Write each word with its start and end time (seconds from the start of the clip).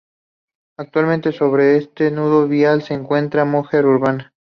Actualmente, 0.79 1.31
sobre 1.31 1.77
este 1.77 2.09
nudo 2.09 2.47
vial 2.47 2.81
se 2.81 2.95
encuentra 2.95 3.45
Mujer 3.45 3.85
Urbana. 3.85 4.33